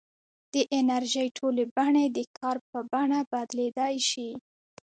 [0.53, 4.29] د انرژۍ ټولې بڼې د کار په بڼه بدلېدای شي.